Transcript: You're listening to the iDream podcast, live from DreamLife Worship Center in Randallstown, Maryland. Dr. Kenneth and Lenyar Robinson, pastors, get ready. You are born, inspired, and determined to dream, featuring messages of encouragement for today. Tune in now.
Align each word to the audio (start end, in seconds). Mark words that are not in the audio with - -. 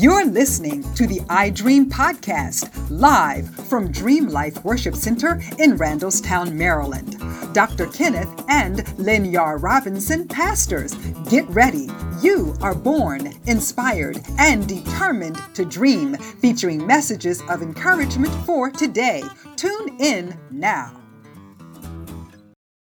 You're 0.00 0.26
listening 0.26 0.84
to 0.94 1.08
the 1.08 1.18
iDream 1.22 1.86
podcast, 1.86 2.70
live 2.88 3.52
from 3.66 3.92
DreamLife 3.92 4.62
Worship 4.62 4.94
Center 4.94 5.40
in 5.58 5.76
Randallstown, 5.76 6.52
Maryland. 6.52 7.16
Dr. 7.52 7.88
Kenneth 7.88 8.28
and 8.48 8.76
Lenyar 8.96 9.60
Robinson, 9.60 10.28
pastors, 10.28 10.94
get 11.28 11.48
ready. 11.48 11.88
You 12.22 12.54
are 12.62 12.76
born, 12.76 13.32
inspired, 13.46 14.20
and 14.38 14.68
determined 14.68 15.42
to 15.54 15.64
dream, 15.64 16.14
featuring 16.14 16.86
messages 16.86 17.42
of 17.48 17.60
encouragement 17.60 18.32
for 18.46 18.70
today. 18.70 19.24
Tune 19.56 19.96
in 19.98 20.38
now. 20.52 21.07